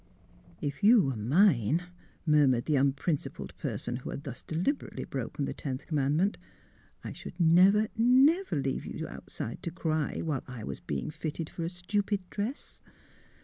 '* 0.35 0.61
If 0.69 0.83
you 0.83 0.99
were 1.03 1.15
mine," 1.15 1.83
murmured 2.25 2.65
the 2.65 2.73
unprin 2.73 3.17
cipled 3.21 3.55
person 3.59 3.97
who 3.97 4.09
had 4.09 4.23
thus 4.23 4.41
deliberately 4.41 5.03
broken 5.03 5.45
the 5.45 5.53
tenth 5.53 5.85
commandment," 5.85 6.39
I 7.03 7.13
should 7.13 7.39
never, 7.39 7.87
never 7.95 8.55
leave 8.55 8.83
you 8.87 9.07
outside 9.07 9.61
to 9.61 9.69
cry, 9.69 10.21
while 10.23 10.43
I 10.47 10.63
was 10.63 10.79
being 10.79 11.11
fitted 11.11 11.51
for 11.51 11.63
a 11.63 11.69
stupid 11.69 12.27
dress." 12.31 12.81